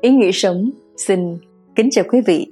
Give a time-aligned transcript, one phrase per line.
[0.00, 1.38] Ý nghĩa sống xin
[1.74, 2.46] kính chào quý vị.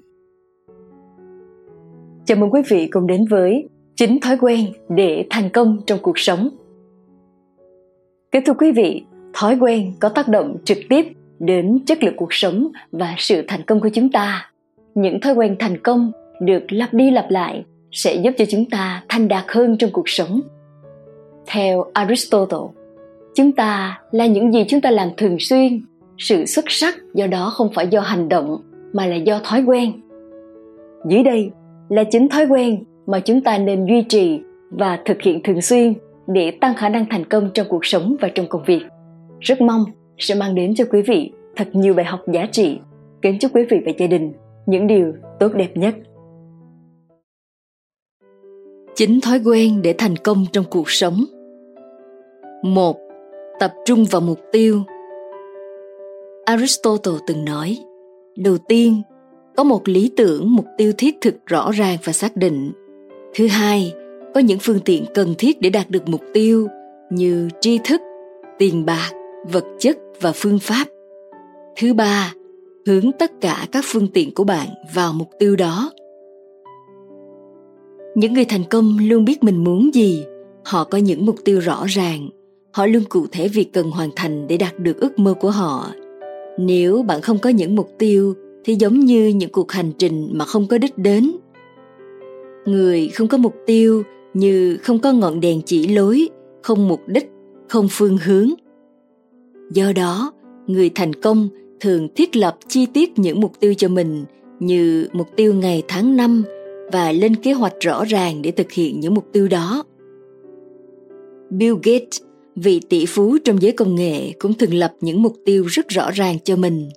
[2.25, 6.19] Chào mừng quý vị cùng đến với chính thói quen để thành công trong cuộc
[6.19, 6.49] sống.
[8.33, 11.07] Kính thưa quý vị, thói quen có tác động trực tiếp
[11.39, 14.51] đến chất lượng cuộc sống và sự thành công của chúng ta.
[14.95, 19.05] Những thói quen thành công được lặp đi lặp lại sẽ giúp cho chúng ta
[19.09, 20.41] thành đạt hơn trong cuộc sống.
[21.47, 22.69] Theo Aristotle,
[23.35, 25.81] chúng ta là những gì chúng ta làm thường xuyên
[26.19, 29.93] sự xuất sắc do đó không phải do hành động, mà là do thói quen.
[31.09, 31.51] Dưới đây
[31.89, 35.95] là chính thói quen mà chúng ta nên duy trì và thực hiện thường xuyên
[36.27, 38.83] để tăng khả năng thành công trong cuộc sống và trong công việc.
[39.41, 39.85] Rất mong
[40.19, 42.79] sẽ mang đến cho quý vị thật nhiều bài học giá trị.
[43.23, 44.33] Kính chúc quý vị và gia đình
[44.67, 45.95] những điều tốt đẹp nhất.
[48.95, 51.25] Chính thói quen để thành công trong cuộc sống.
[52.63, 52.97] Một,
[53.61, 54.83] tập trung vào mục tiêu
[56.49, 57.79] aristotle từng nói,
[58.37, 59.03] đầu tiên,
[59.57, 62.73] có một lý tưởng, mục tiêu thiết thực rõ ràng và xác định.
[63.35, 63.93] Thứ hai,
[64.35, 66.69] có những phương tiện cần thiết để đạt được mục tiêu
[67.11, 68.01] như tri thức,
[68.59, 69.11] tiền bạc,
[69.53, 70.85] vật chất và phương pháp.
[71.77, 72.33] Thứ ba,
[72.87, 75.91] hướng tất cả các phương tiện của bạn vào mục tiêu đó.
[78.15, 80.25] Những người thành công luôn biết mình muốn gì,
[80.65, 82.29] họ có những mục tiêu rõ ràng,
[82.73, 85.91] họ luôn cụ thể việc cần hoàn thành để đạt được ước mơ của họ
[86.59, 90.45] nếu bạn không có những mục tiêu, thì giống như những cuộc hành trình mà
[90.45, 91.31] không có đích đến.
[92.65, 94.03] Người không có mục tiêu
[94.35, 96.29] như không có ngọn đèn chỉ lối,
[96.63, 97.31] không mục đích,
[97.69, 98.49] không phương hướng.
[99.73, 100.33] Do đó,
[100.67, 101.49] người thành công
[101.81, 104.25] thường thiết lập chi tiết những mục tiêu cho mình
[104.61, 106.43] như mục tiêu ngày tháng năm
[106.93, 109.85] và lên kế hoạch rõ ràng để thực hiện những mục tiêu đó.
[111.51, 112.23] Bill gates
[112.61, 116.11] vị tỷ phú trong giới công nghệ cũng thường lập những mục tiêu rất rõ
[116.11, 116.89] ràng cho mình.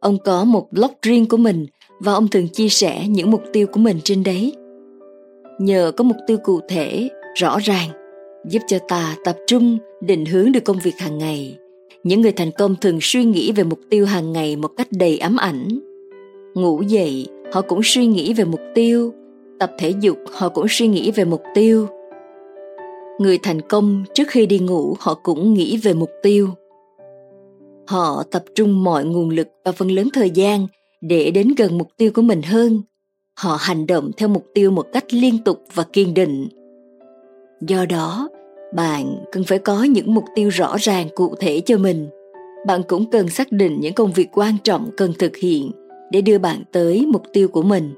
[0.00, 1.66] Ông có một blog riêng của mình
[2.00, 4.52] và ông thường chia sẻ những mục tiêu của mình trên đấy.
[5.58, 7.88] Nhờ có mục tiêu cụ thể, rõ ràng,
[8.48, 11.56] giúp cho ta tập trung, định hướng được công việc hàng ngày.
[12.04, 15.18] Những người thành công thường suy nghĩ về mục tiêu hàng ngày một cách đầy
[15.18, 15.68] ám ảnh.
[16.54, 19.12] Ngủ dậy, họ cũng suy nghĩ về mục tiêu,
[19.58, 21.88] tập thể dục họ cũng suy nghĩ về mục tiêu,
[23.18, 26.48] người thành công trước khi đi ngủ, họ cũng nghĩ về mục tiêu.
[27.86, 30.66] Họ tập trung mọi nguồn lực và phần lớn thời gian
[31.00, 32.82] để đến gần mục tiêu của mình hơn.
[33.38, 36.48] Họ hành động theo mục tiêu một cách liên tục và kiên định.
[37.60, 38.28] Do đó,
[38.74, 42.08] bạn cần phải có những mục tiêu rõ ràng, cụ thể cho mình.
[42.66, 45.70] Bạn cũng cần xác định những công việc quan trọng cần thực hiện
[46.10, 47.94] để đưa bạn tới mục tiêu của mình.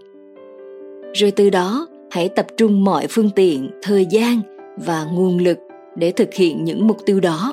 [1.12, 4.40] Rồi từ đó, hãy tập trung mọi phương tiện, thời gian
[4.76, 5.58] và nguồn lực
[5.96, 7.52] để thực hiện những mục tiêu đó.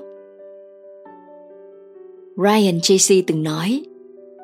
[2.38, 3.84] Ryan tracy từng nói,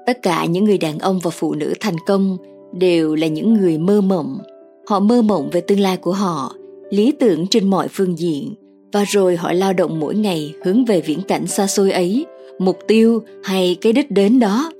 [0.06, 2.38] tất cả những người đàn ông và phụ nữ thành công
[2.74, 4.38] đều là những người mơ mộng.
[4.88, 6.56] Họ mơ mộng về tương lai của họ,
[6.90, 8.54] lý tưởng trên mọi phương diện,
[8.92, 12.26] và rồi họ lao động mỗi ngày hướng về viễn cảnh xa xôi ấy,
[12.60, 14.72] mục tiêu hay cái đích đến đó.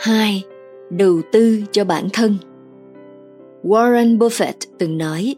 [0.00, 0.42] Hai,
[0.90, 2.34] đầu tư cho bản thân.
[3.66, 5.34] Warren Buffett từng nói,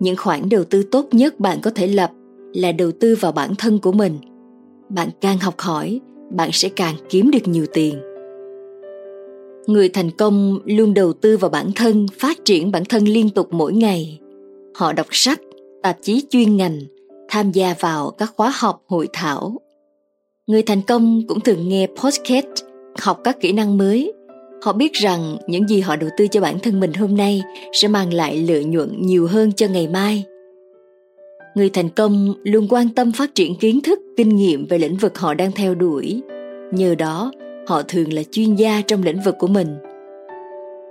[0.00, 2.10] những khoản đầu tư tốt nhất bạn có thể lập
[2.54, 4.18] là đầu tư vào bản thân của mình.
[4.88, 6.00] Bạn càng học hỏi,
[6.30, 7.98] bạn sẽ càng kiếm được nhiều tiền.
[9.66, 13.48] Người thành công luôn đầu tư vào bản thân, phát triển bản thân liên tục
[13.50, 14.20] mỗi ngày.
[14.74, 15.40] Họ đọc sách,
[15.82, 16.80] tạp chí chuyên ngành,
[17.28, 19.60] tham gia vào các khóa học, hội thảo.
[20.46, 22.64] Người thành công cũng thường nghe podcast,
[23.00, 24.12] học các kỹ năng mới
[24.66, 27.88] họ biết rằng những gì họ đầu tư cho bản thân mình hôm nay sẽ
[27.88, 30.24] mang lại lợi nhuận nhiều hơn cho ngày mai.
[31.54, 35.18] Người thành công luôn quan tâm phát triển kiến thức, kinh nghiệm về lĩnh vực
[35.18, 36.22] họ đang theo đuổi.
[36.72, 37.32] Nhờ đó,
[37.66, 39.76] họ thường là chuyên gia trong lĩnh vực của mình.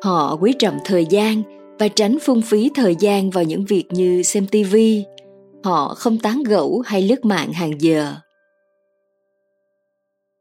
[0.02, 1.42] Họ quý trọng thời gian
[1.80, 5.04] và tránh phung phí thời gian vào những việc như xem tivi
[5.64, 8.16] họ không tán gẫu hay lướt mạng hàng giờ.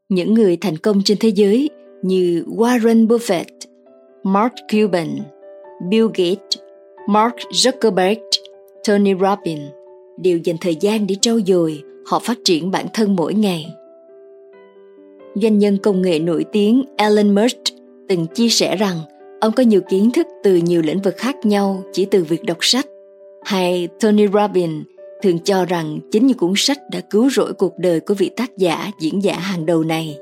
[0.09, 1.69] Những người thành công trên thế giới
[2.07, 3.45] như Warren Buffett,
[4.23, 5.07] Mark Cuban,
[5.89, 6.59] Bill Gates,
[7.07, 8.19] Mark Zuckerberg,
[8.87, 9.71] Tony Robbins
[10.17, 13.65] đều dành thời gian để trau dồi, họ phát triển bản thân mỗi ngày.
[15.35, 17.57] Doanh nhân công nghệ nổi tiếng Elon Musk
[18.09, 18.97] từng chia sẻ rằng
[19.41, 22.57] ông có nhiều kiến thức từ nhiều lĩnh vực khác nhau chỉ từ việc đọc
[22.61, 22.85] sách.
[23.43, 24.85] Hay Tony Robbins
[25.21, 28.57] thường cho rằng chính những cuốn sách đã cứu rỗi cuộc đời của vị tác
[28.57, 30.17] giả diễn giả hàng đầu này.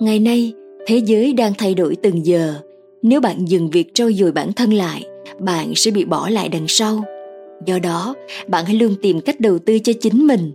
[0.00, 0.54] Ngày nay,
[0.86, 2.54] thế giới đang thay đổi từng giờ
[3.02, 5.04] nếu bạn dừng việc trau dồi bản thân lại,
[5.38, 7.04] bạn sẽ bị bỏ lại đằng sau
[7.66, 8.14] do đó,
[8.48, 10.52] bạn hãy luôn tìm cách đầu tư cho chính mình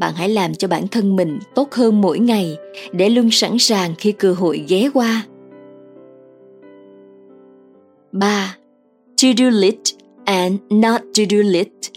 [0.00, 2.56] bạn hãy làm cho bản thân mình tốt hơn mỗi ngày
[2.92, 5.26] để luôn sẵn sàng khi cơ hội ghé qua.
[8.12, 8.56] 3.
[9.22, 11.92] To-do list and not to-do list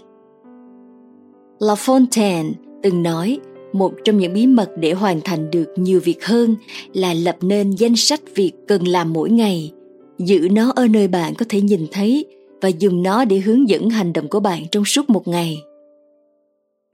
[1.58, 2.52] La Fontaine
[2.82, 3.38] từng nói
[3.74, 6.56] một trong những bí mật để hoàn thành được nhiều việc hơn
[6.92, 9.72] là lập nên danh sách việc cần làm mỗi ngày.
[10.18, 12.24] Giữ nó ở nơi bạn có thể nhìn thấy
[12.62, 15.62] và dùng nó để hướng dẫn hành động của bạn trong suốt một ngày.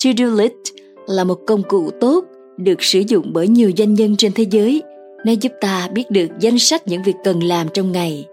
[0.04, 0.74] To-do list
[1.06, 2.24] là một công cụ tốt
[2.56, 4.82] được sử dụng bởi nhiều doanh nhân trên thế giới.
[5.26, 8.26] Nó giúp ta biết được danh sách những việc cần làm trong ngày.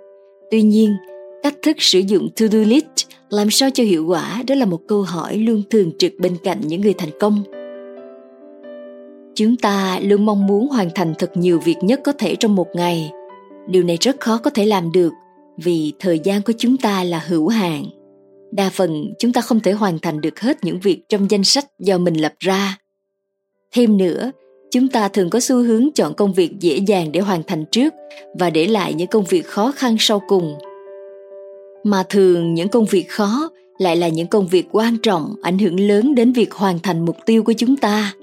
[0.51, 0.95] Tuy nhiên,
[1.43, 2.85] cách thức sử dụng to-do list
[3.29, 6.61] làm sao cho hiệu quả đó là một câu hỏi luôn thường trực bên cạnh
[6.67, 7.43] những người thành công
[9.37, 12.67] chúng ta luôn mong muốn hoàn thành thật nhiều việc nhất có thể trong một
[12.73, 13.11] ngày.
[13.67, 15.13] Điều này rất khó có thể làm được,
[15.57, 17.85] vì thời gian của chúng ta là hữu hạn.
[18.51, 21.65] Đa phần, chúng ta không thể hoàn thành được hết những việc trong danh sách
[21.79, 22.77] do mình lập ra.
[23.71, 24.31] Thêm nữa,
[24.71, 27.93] chúng ta thường có xu hướng chọn công việc dễ dàng để hoàn thành trước
[28.39, 30.55] và để lại những công việc khó khăn sau cùng.
[31.83, 35.79] Mà thường, những công việc khó lại là những công việc quan trọng ảnh hưởng
[35.79, 38.13] lớn đến việc hoàn thành mục tiêu của chúng ta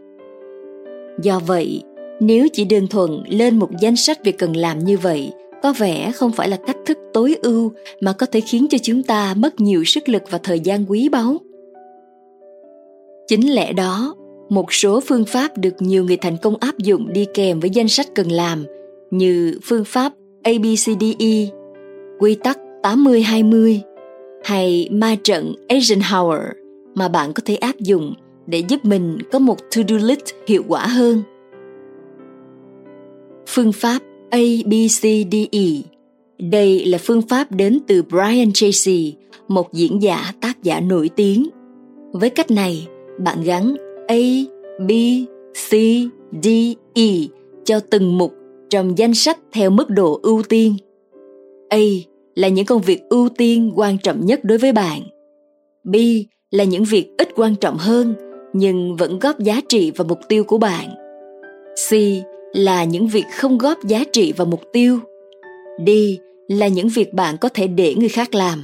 [1.23, 1.83] do vậy
[2.21, 5.33] nếu chỉ đơn thuần lên một danh sách việc cần làm như vậy
[5.63, 9.03] có vẻ không phải là cách thức tối ưu mà có thể khiến cho chúng
[9.03, 11.37] ta mất nhiều sức lực và thời gian quý báu.
[13.29, 14.15] Chính lẽ đó
[14.49, 17.89] một số phương pháp được nhiều người thành công áp dụng đi kèm với danh
[17.89, 18.65] sách cần làm
[19.11, 20.13] như phương pháp
[20.43, 21.51] ABCDE,
[22.19, 23.79] quy tắc 80-20
[24.45, 26.43] hay ma trận Eisenhower
[26.95, 28.15] mà bạn có thể áp dụng
[28.47, 31.23] để giúp mình có một to-do list hiệu quả hơn.
[33.47, 35.83] Phương pháp ABCDE
[36.39, 39.15] Đây là phương pháp đến từ Brian Tracy,
[39.49, 41.49] một diễn giả tác giả nổi tiếng.
[42.13, 42.89] Với cách này,
[43.25, 43.75] bạn gắn
[44.09, 44.17] A,
[44.89, 44.91] B,
[45.53, 45.71] C,
[46.43, 46.49] D,
[46.95, 47.09] E
[47.65, 48.35] cho từng mục
[48.71, 50.77] trong danh sách theo mức độ ưu tiên.
[51.69, 51.79] A
[52.35, 55.03] là những công việc ưu tiên quan trọng nhất đối với bạn.
[55.85, 55.97] B
[56.51, 58.15] là những việc ít quan trọng hơn
[58.55, 60.89] nhưng vẫn góp giá trị vào mục tiêu của bạn.
[61.91, 61.93] C
[62.53, 64.99] là những việc không góp giá trị vào mục tiêu.
[65.87, 65.91] D
[66.49, 68.63] là những việc bạn có thể để người khác làm.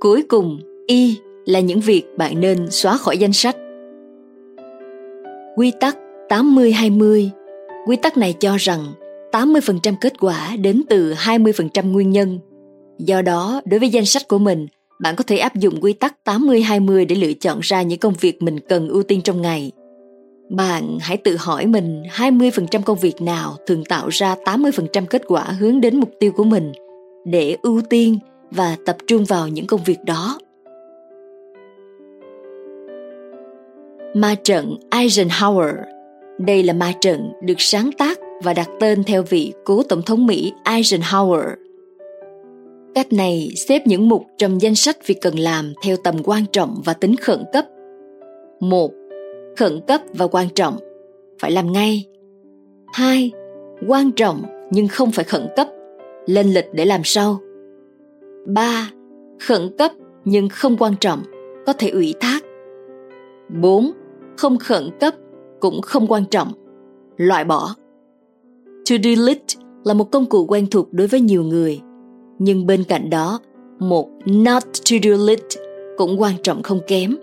[0.00, 1.16] Cuối cùng, Y
[1.46, 3.56] là những việc bạn nên xóa khỏi danh sách.
[5.56, 5.96] Quy tắc
[6.28, 7.28] 80-20
[7.86, 8.86] Quy tắc này cho rằng
[9.32, 12.38] 80% kết quả đến từ 20% nguyên nhân.
[12.98, 14.66] Do đó, đối với danh sách của mình,
[15.00, 18.42] bạn có thể áp dụng quy tắc 80-20 để lựa chọn ra những công việc
[18.42, 19.72] mình cần ưu tiên trong ngày.
[20.50, 25.42] Bạn hãy tự hỏi mình 20% công việc nào thường tạo ra 80% kết quả
[25.42, 26.72] hướng đến mục tiêu của mình
[27.24, 28.18] để ưu tiên
[28.50, 30.38] và tập trung vào những công việc đó.
[34.14, 35.74] Ma trận Eisenhower
[36.38, 40.26] Đây là ma trận được sáng tác và đặt tên theo vị cố tổng thống
[40.26, 41.54] Mỹ Eisenhower–
[42.94, 46.82] Cách này xếp những mục trong danh sách việc cần làm theo tầm quan trọng
[46.84, 47.64] và tính khẩn cấp.
[48.60, 48.90] một
[49.56, 50.76] Khẩn cấp và quan trọng,
[51.40, 52.06] phải làm ngay.
[52.92, 53.30] 2.
[53.88, 55.68] Quan trọng nhưng không phải khẩn cấp,
[56.26, 57.40] lên lịch để làm sau.
[58.46, 58.90] 3.
[59.40, 59.92] Khẩn cấp
[60.24, 61.22] nhưng không quan trọng,
[61.66, 62.44] có thể ủy thác.
[63.62, 63.90] 4.
[64.36, 65.14] Không khẩn cấp
[65.60, 66.52] cũng không quan trọng,
[67.16, 67.74] loại bỏ.
[68.90, 71.80] To-do list là một công cụ quen thuộc đối với nhiều người
[72.40, 73.40] nhưng bên cạnh đó,
[73.78, 75.58] một not to do list
[75.96, 77.16] cũng quan trọng không kém.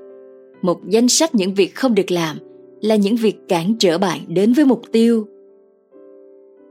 [0.61, 2.37] Một danh sách những việc không được làm
[2.81, 5.27] là những việc cản trở bạn đến với mục tiêu.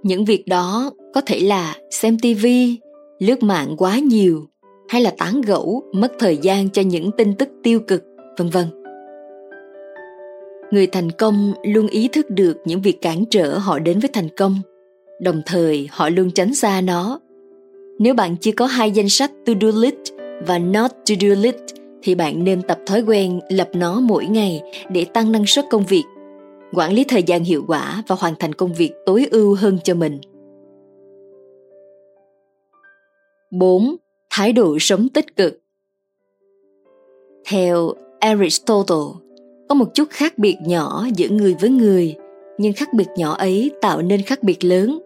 [0.02, 2.78] Những việc đó có thể là xem tivi
[3.18, 4.46] lướt mạng quá nhiều,
[4.88, 8.04] hay là tán gẫu, mất thời gian cho những tin tức tiêu cực,
[8.38, 8.66] vân vân.
[10.70, 14.28] Người thành công luôn ý thức được những việc cản trở họ đến với thành
[14.36, 14.56] công,
[15.20, 17.20] đồng thời họ luôn tránh xa nó
[17.98, 20.12] nếu bạn chưa có hai danh sách to-do list
[20.46, 25.04] và not to-do list thì bạn nên tập thói quen lập nó mỗi ngày để
[25.04, 26.04] tăng năng suất công việc,
[26.72, 29.94] quản lý thời gian hiệu quả và hoàn thành công việc tối ưu hơn cho
[29.94, 30.18] mình.
[33.50, 33.96] 4.
[34.30, 35.60] Thái độ sống tích cực
[37.48, 39.20] Theo Aristotle,
[39.68, 42.14] có một chút khác biệt nhỏ giữa người với người,
[42.58, 44.98] nhưng khác biệt nhỏ ấy tạo nên khác biệt lớn.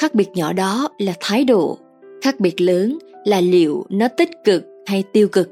[0.00, 1.78] Khác biệt nhỏ đó là thái độ
[2.22, 5.50] khác biệt lớn là liệu nó tích cực hay tiêu cực.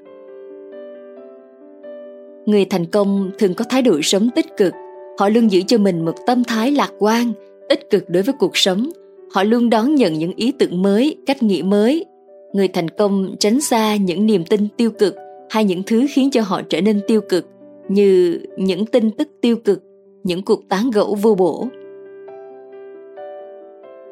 [2.46, 4.74] Người thành công thường có thái độ sống tích cực
[5.18, 7.32] họ luôn giữ cho mình một tâm thái lạc quan
[7.68, 8.90] tích cực đối với cuộc sống.
[9.32, 12.04] Họ luôn đón nhận những ý tưởng mới cách nghĩ mới.
[12.52, 15.16] Người thành công tránh xa những niềm tin tiêu cực
[15.50, 17.46] hay những thứ khiến cho họ trở nên tiêu cực
[17.88, 19.82] như những tin tức tiêu cực,
[20.24, 21.68] những cuộc tán gẫu vô bổ.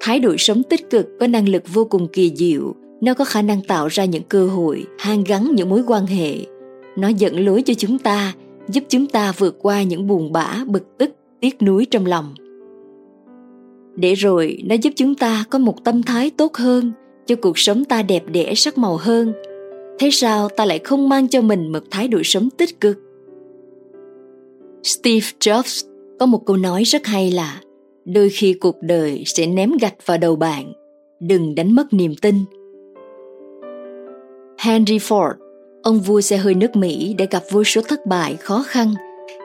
[0.05, 3.43] Thái độ sống tích cực có năng lực vô cùng kỳ diệu, nó có khả
[3.43, 6.35] năng tạo ra những cơ hội, hàn gắn những mối quan hệ.
[6.97, 8.33] Nó dẫn lối cho chúng ta,
[8.69, 12.35] giúp chúng ta vượt qua những buồn bã, bực tức, tiếc nuối trong lòng.
[13.97, 16.93] Để rồi nó giúp chúng ta có một tâm thái tốt hơn,
[17.27, 19.33] cho cuộc sống ta đẹp đẽ sắc màu hơn.
[19.99, 22.99] Thế sao ta lại không mang cho mình một thái độ sống tích cực?
[24.83, 25.89] Steve Jobs
[26.21, 27.61] có một câu nói rất hay là
[28.05, 30.73] đôi khi cuộc đời sẽ ném gạch vào đầu bạn,
[31.21, 32.35] đừng đánh mất niềm tin.
[34.59, 35.33] Henry Ford,
[35.83, 38.95] ông vua xe hơi nước Mỹ đã gặp vô số thất bại khó khăn,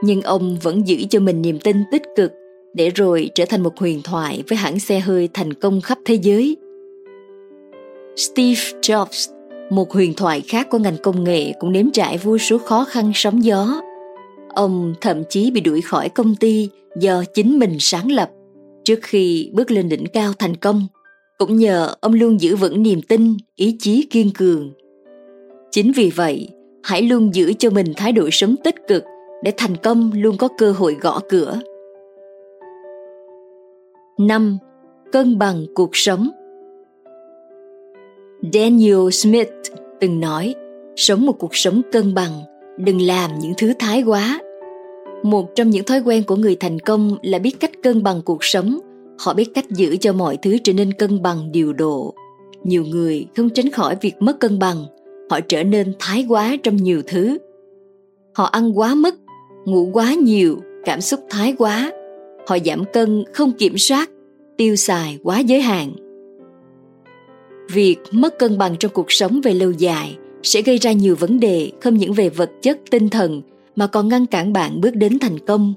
[0.04, 2.32] nhưng ông vẫn giữ cho mình niềm tin tích cực
[2.74, 6.16] để rồi trở thành một huyền thoại với hãng xe hơi thành công khắp thế
[6.16, 6.58] giới.
[8.16, 9.34] Steve Jobs,
[9.70, 13.12] một huyền thoại khác của ngành công nghệ cũng nếm trải vô số khó khăn
[13.16, 13.82] sóng gió.
[14.56, 18.30] Ông thậm chí bị đuổi khỏi công ty do chính mình sáng lập
[18.88, 20.88] trước khi bước lên đỉnh cao thành công.
[21.38, 24.74] Cũng nhờ ông luôn giữ vững niềm tin, ý chí kiên cường.
[25.72, 26.50] Chính vì vậy,
[26.84, 29.03] hãy luôn giữ cho mình thái độ sống tích cực
[29.44, 31.60] để thành công luôn có cơ hội gõ cửa.
[34.20, 34.58] 5.
[35.12, 36.29] Cân bằng cuộc sống
[38.53, 39.50] Daniel Smith
[40.00, 40.56] từng nói,
[40.96, 42.32] sống một cuộc sống cân bằng,
[42.77, 44.39] đừng làm những thứ thái quá.
[45.24, 48.44] Một trong những thói quen của người thành công là biết cách cân bằng cuộc
[48.44, 48.80] sống,
[49.20, 52.14] họ biết cách giữ cho mọi thứ trở nên cân bằng điều độ.
[52.64, 54.86] Nhiều người không tránh khỏi việc mất cân bằng,
[55.30, 57.38] họ trở nên thái quá trong nhiều thứ.
[58.34, 59.16] Họ ăn quá mức,
[59.66, 61.92] ngủ quá nhiều, cảm xúc thái quá.
[62.48, 64.10] Họ giảm cân không kiểm soát,
[64.58, 65.92] tiêu xài quá giới hạn
[67.72, 71.40] việc mất cân bằng trong cuộc sống về lâu dài sẽ gây ra nhiều vấn
[71.40, 73.42] đề không những về vật chất tinh thần
[73.77, 75.74] mà còn ngăn cản bạn bước đến thành công.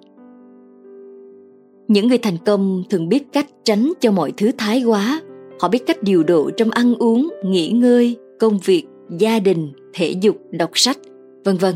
[1.88, 5.21] Những người thành công thường biết cách tránh cho mọi thứ thái quá.
[5.61, 8.85] Họ biết cách điều độ trong ăn uống nghỉ ngơi công việc
[9.19, 10.99] gia đình thể dục đọc sách
[11.45, 11.75] vân vân.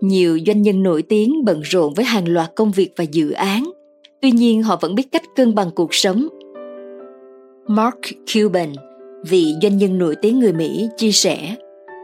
[0.00, 3.70] Nhiều doanh nhân nổi tiếng bận rộn với hàng loạt công việc và dự án.
[4.22, 6.28] Tuy nhiên họ vẫn biết cách cân bằng cuộc sống.
[7.66, 7.98] Mark
[8.34, 8.72] Cuban,
[9.28, 11.56] vị doanh nhân nổi tiếng người Mỹ, chia sẻ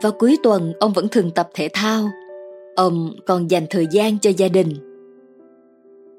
[0.03, 2.11] vào cuối tuần ông vẫn thường tập thể thao.
[2.77, 4.75] Ông còn dành thời gian cho gia đình.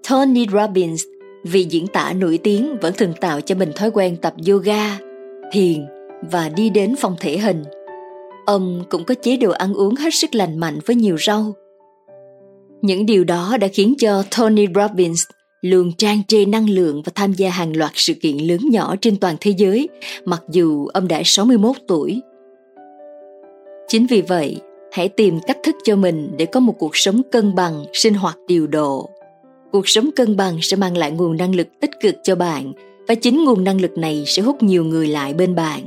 [0.10, 1.04] Tony Robbins,
[1.44, 5.00] vị diễn tả nổi tiếng vẫn thường tạo cho mình thói quen tập yoga,
[5.52, 5.86] thiền
[6.32, 7.64] và đi đến phòng thể hình.
[8.46, 11.54] Ông cũng có chế độ ăn uống hết sức lành mạnh với nhiều rau.
[12.82, 15.24] Những điều đó đã khiến cho Tony Robbins
[15.62, 19.18] luôn trang trề năng lượng và tham gia hàng loạt sự kiện lớn nhỏ trên
[19.18, 19.90] toàn thế giới,
[20.26, 22.22] mặc dù ông đã 61 tuổi.
[23.90, 24.58] Chính vì vậy,
[24.92, 28.38] hãy tìm cách thức cho mình để có một cuộc sống cân bằng, sinh hoạt
[28.48, 29.10] điều độ.
[29.72, 32.74] Cuộc sống cân bằng sẽ mang lại nguồn năng lực tích cực cho bạn
[33.08, 35.82] và chính nguồn năng lực này sẽ hút nhiều người lại bên bạn.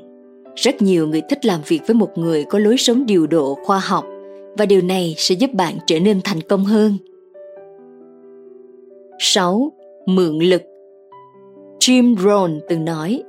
[0.57, 3.79] Rất nhiều người thích làm việc với một người có lối sống điều độ khoa
[3.79, 4.05] học
[4.59, 6.97] và điều này sẽ giúp bạn trở nên thành công hơn
[9.19, 9.73] 6.
[10.07, 10.63] Mượn lực
[11.79, 13.23] Jim Rohn từng nói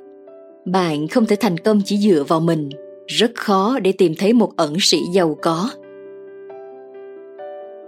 [0.66, 2.70] Bạn không thể thành công chỉ dựa vào mình
[3.08, 5.70] rất khó để tìm thấy một ẩn sĩ giàu có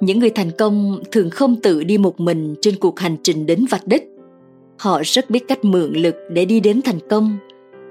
[0.02, 3.66] Những người thành công thường không tự đi một mình trên cuộc hành trình đến
[3.70, 4.10] vạch đích
[4.78, 7.38] Họ rất biết cách mượn lực để đi đến thành công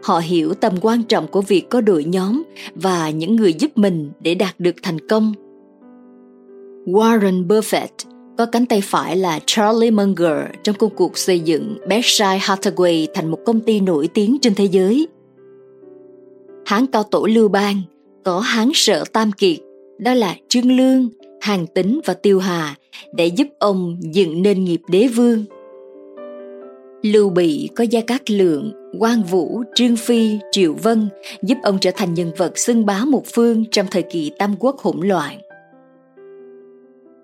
[0.04, 2.42] Họ hiểu tầm quan trọng của việc có đội nhóm
[2.74, 5.32] và những người giúp mình để đạt được thành công.
[6.86, 7.86] Warren Buffett
[8.38, 13.30] có cánh tay phải là Charlie Munger trong công cuộc xây dựng Berkshire Hathaway thành
[13.30, 15.08] một công ty nổi tiếng trên thế giới.
[16.66, 17.82] Hán cao tổ Lưu Bang
[18.24, 19.56] có hán sợ Tam Kiệt,
[19.98, 21.08] đó là Trương Lương,
[21.40, 22.74] Hàng Tính và Tiêu Hà
[23.14, 25.44] để giúp ông dựng nên nghiệp đế vương.
[27.02, 31.08] Lưu Bị có Gia Cát Lượng, Quang Vũ, Trương Phi, Triệu Vân
[31.42, 34.78] giúp ông trở thành nhân vật xưng bá một phương trong thời kỳ tam quốc
[34.78, 35.40] hỗn loạn.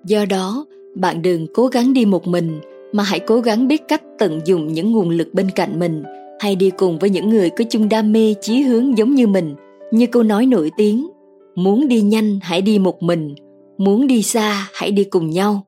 [0.05, 2.61] Do đó, bạn đừng cố gắng đi một mình
[2.93, 6.03] mà hãy cố gắng biết cách tận dụng những nguồn lực bên cạnh mình
[6.41, 9.55] hay đi cùng với những người có chung đam mê chí hướng giống như mình,
[9.91, 11.09] như câu nói nổi tiếng,
[11.55, 13.35] muốn đi nhanh hãy đi một mình,
[13.79, 15.67] muốn đi xa hãy đi cùng nhau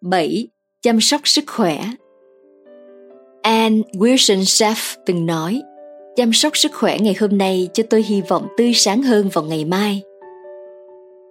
[0.00, 0.48] 7.
[0.82, 1.84] Chăm sóc sức khỏe
[3.42, 5.62] Anne Wilson Schaff từng nói,
[6.16, 9.44] Chăm sóc sức khỏe ngày hôm nay cho tôi hy vọng tươi sáng hơn vào
[9.44, 10.02] ngày mai.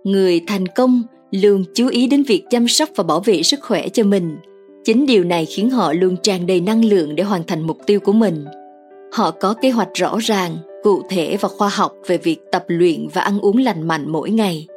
[0.03, 3.89] Người thành công luôn chú ý đến việc chăm sóc và bảo vệ sức khỏe
[3.89, 4.38] cho mình
[4.84, 8.00] chính điều này khiến họ luôn tràn đầy năng lượng để hoàn thành mục tiêu
[8.00, 8.46] của mình.
[9.13, 13.08] Họ có kế hoạch rõ ràng, cụ thể và khoa học về việc tập luyện
[13.13, 14.68] và ăn uống lành mạnh mỗi ngày.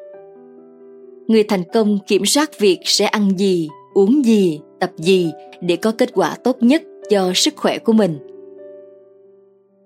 [1.26, 5.92] Người thành công kiểm soát việc sẽ ăn gì, uống gì, tập gì để có
[5.98, 8.18] kết quả tốt nhất cho sức khỏe của mình.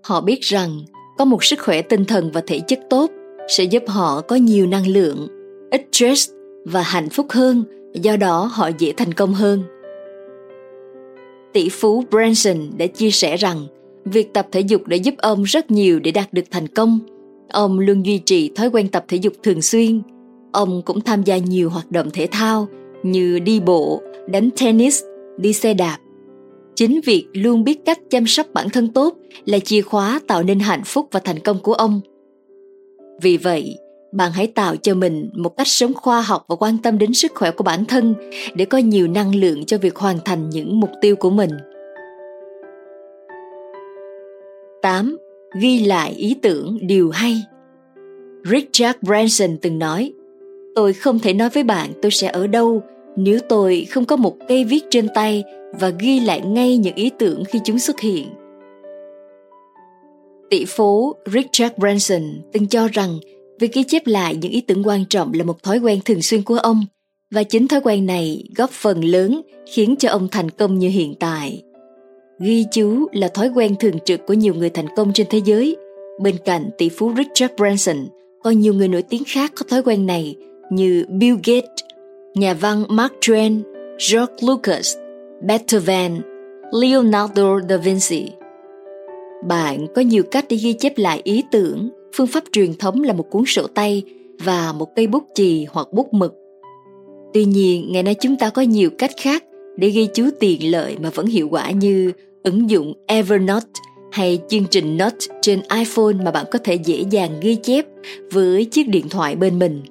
[0.03, 0.81] Họ biết rằng
[1.19, 3.11] có một sức khỏe tinh thần và thể chất tốt
[3.49, 5.29] sẽ giúp họ có nhiều năng lượng,
[5.71, 6.31] ít stress
[6.65, 9.63] và hạnh phúc hơn, do đó họ dễ thành công hơn
[11.53, 13.67] tỷ phú branson đã chia sẻ rằng,
[14.05, 16.99] việc tập thể dục đã giúp ông rất nhiều để đạt được thành công.
[17.49, 20.03] Ông luôn duy trì thói quen tập thể dục thường xuyên.
[20.53, 22.69] Ông cũng tham gia nhiều hoạt động thể thao
[23.03, 25.03] như đi bộ, đánh tennis,
[25.39, 25.99] đi xe đạp.
[26.75, 30.59] Chính việc luôn biết cách chăm sóc bản thân tốt là chìa khóa tạo nên
[30.59, 32.01] hạnh phúc và thành công của ông.
[33.23, 33.77] Vì vậy
[34.13, 37.33] bạn hãy tạo cho mình một cách sống khoa học và quan tâm đến sức
[37.35, 38.15] khỏe của bản thân
[38.55, 41.51] để có nhiều năng lượng cho việc hoàn thành những mục tiêu của mình
[44.83, 45.19] 8.
[45.61, 47.43] Ghi lại ý tưởng điều hay
[48.45, 50.13] Richard Branson từng nói,
[50.75, 52.83] Tôi không thể nói với bạn tôi sẽ ở đâu
[53.17, 55.45] nếu tôi không có một cây viết trên tay
[55.81, 58.29] và ghi lại ngay những ý tưởng khi chúng xuất hiện.
[60.51, 63.19] Tỷ phú Richard Branson từng cho rằng
[63.61, 66.43] việc ghi chép lại những ý tưởng quan trọng là một thói quen thường xuyên
[66.43, 66.85] của ông
[67.35, 69.41] và chính thói quen này góp phần lớn
[69.73, 71.63] khiến cho ông thành công như hiện tại.
[72.41, 75.77] Ghi chú là thói quen thường trực của nhiều người thành công trên thế giới.
[76.23, 77.97] Bên cạnh tỷ phú Richard Branson,
[78.43, 80.37] còn nhiều người nổi tiếng khác có thói quen này
[80.71, 81.85] như Bill Gates,
[82.35, 83.63] nhà văn Mark Twain,
[84.13, 84.97] George Lucas,
[85.43, 86.21] Beethoven,
[86.73, 88.33] Leonardo da Vinci.
[89.49, 93.13] Bạn có nhiều cách để ghi chép lại ý tưởng, phương pháp truyền thống là
[93.13, 94.03] một cuốn sổ tay
[94.45, 96.35] và một cây bút chì hoặc bút mực.
[97.35, 99.45] Tuy nhiên, ngày nay chúng ta có nhiều cách khác
[99.77, 102.13] để ghi chú tiện lợi mà vẫn hiệu quả như
[102.43, 103.81] ứng dụng Evernote
[104.13, 107.87] hay chương trình Note trên iPhone mà bạn có thể dễ dàng ghi chép
[108.33, 109.83] với chiếc điện thoại bên mình.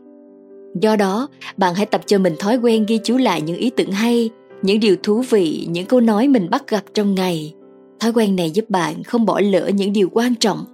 [0.82, 3.92] Do đó, bạn hãy tập cho mình thói quen ghi chú lại những ý tưởng
[3.92, 4.30] hay,
[4.62, 7.54] những điều thú vị, những câu nói mình bắt gặp trong ngày.
[8.00, 10.66] Thói quen này giúp bạn không bỏ lỡ những điều quan trọng.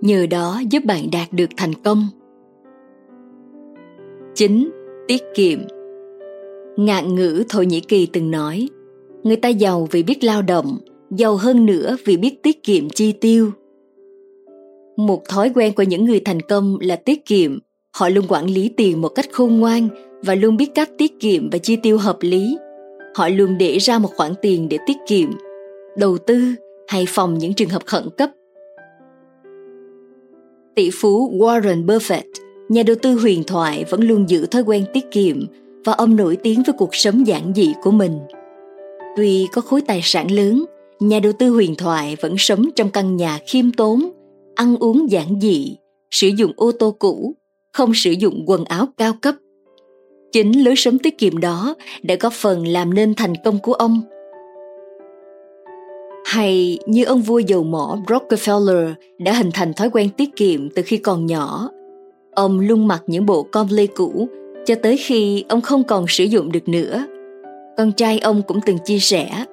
[0.00, 2.08] Nhờ đó giúp bạn đạt được thành công.
[4.34, 4.70] 9.
[5.08, 5.58] Tiết kiệm
[6.76, 8.68] Ngạn ngữ Thổ Nhĩ Kỳ từng nói
[9.22, 10.78] Người ta giàu vì biết lao động,
[11.10, 13.50] giàu hơn nữa vì biết tiết kiệm chi tiêu.
[14.96, 17.58] Một thói quen của những người thành công là tiết kiệm
[17.96, 19.88] Họ luôn quản lý tiền một cách khôn ngoan
[20.22, 22.58] và luôn biết cách tiết kiệm và chi tiêu hợp lý.
[23.14, 25.30] Họ luôn để ra một khoản tiền để tiết kiệm,
[25.96, 26.54] đầu tư
[26.88, 28.30] hay phòng những trường hợp khẩn cấp.
[30.78, 32.22] Tỷ phú Warren Buffett,
[32.68, 35.46] nhà đầu tư huyền thoại vẫn luôn giữ thói quen tiết kiệm
[35.84, 38.18] và ông nổi tiếng với cuộc sống giản dị của mình.
[39.16, 40.64] Tuy có khối tài sản lớn,
[41.00, 44.10] nhà đầu tư huyền thoại vẫn sống trong căn nhà khiêm tốn,
[44.54, 45.76] ăn uống giản dị,
[46.10, 47.34] sử dụng ô tô cũ
[47.72, 49.34] không sử dụng quần áo cao cấp.
[50.32, 54.02] Chính lối sống tiết kiệm đó đã góp phần làm nên thành công của ông.
[56.28, 60.82] Hay như ông vua dầu mỏ Rockefeller đã hình thành thói quen tiết kiệm từ
[60.86, 61.70] khi còn nhỏ.
[62.34, 64.28] Ông luôn mặc những bộ com lê cũ
[64.66, 67.06] cho tới khi ông không còn sử dụng được nữa.
[67.76, 69.44] Con trai ông cũng từng chia sẻ,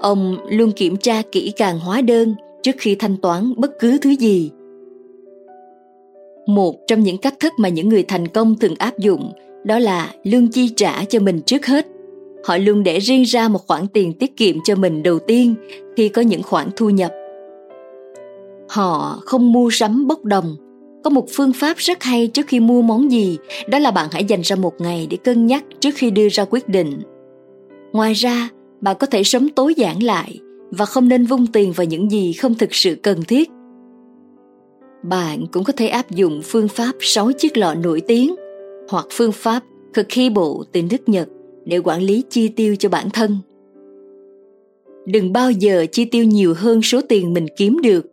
[0.00, 4.10] ông luôn kiểm tra kỹ càng hóa đơn trước khi thanh toán bất cứ thứ
[4.10, 4.50] gì
[6.46, 9.32] một trong những cách thức mà những người thành công thường áp dụng
[9.64, 11.86] đó là lương chi trả cho mình trước hết
[12.44, 15.54] họ luôn để riêng ra một khoản tiền tiết kiệm cho mình đầu tiên
[15.96, 17.12] khi có những khoản thu nhập.
[18.68, 20.56] Họ không mua sắm bốc đồng.
[21.04, 24.24] Có một phương pháp rất hay trước khi mua món gì, đó là bạn hãy
[24.24, 27.02] dành ra một ngày để cân nhắc trước khi đưa ra quyết định.
[27.92, 28.48] Ngoài ra
[28.80, 30.38] bạn có thể sống tối giản lại
[30.70, 33.50] và không nên vung tiền vào những gì không thực sự cần thiết.
[35.02, 38.34] Bạn cũng có thể áp dụng phương pháp 6 chiếc lọ nổi tiếng
[38.88, 39.62] hoặc phương pháp
[39.94, 41.28] Kukibo từ nước Nhật
[41.64, 43.38] để quản lý chi tiêu cho bản thân.
[45.06, 48.06] Đừng bao giờ chi tiêu nhiều hơn số tiền mình kiếm được.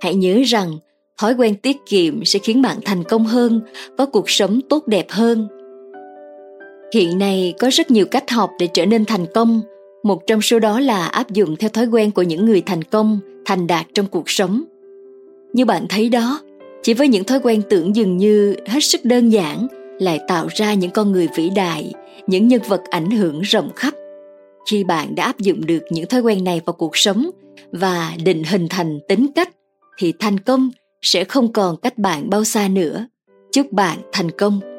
[0.00, 0.78] Hãy nhớ rằng
[1.20, 3.60] thói quen tiết kiệm sẽ khiến bạn thành công hơn,
[3.98, 5.48] có cuộc sống tốt đẹp hơn.
[6.94, 9.60] Hiện nay có rất nhiều cách học để trở nên thành công,
[10.02, 13.18] một trong số đó là áp dụng theo thói quen của những người thành công,
[13.44, 14.64] thành đạt trong cuộc sống
[15.56, 16.40] như bạn thấy đó
[16.82, 19.66] chỉ với những thói quen tưởng dường như hết sức đơn giản
[19.98, 21.92] lại tạo ra những con người vĩ đại,
[22.26, 23.94] những nhân vật ảnh hưởng rộng khắp.
[24.70, 27.30] Khi bạn đã áp dụng được những thói quen này vào cuộc sống
[27.72, 29.50] và định hình thành tính cách,
[29.98, 30.70] thì thành công
[31.02, 33.06] sẽ không còn cách bạn bao xa nữa.
[33.52, 34.75] Chúc bạn thành công!